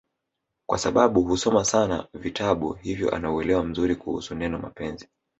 kwasababu 0.69 1.21
husoma 1.21 1.65
sana 1.65 2.07
vitabu 2.13 2.73
hivyo 2.73 3.15
ana 3.15 3.31
uwelewa 3.31 3.63
mzuri 3.63 3.95
kuhusu 3.95 4.35
neno 4.35 4.59
mapenzi 4.59 5.07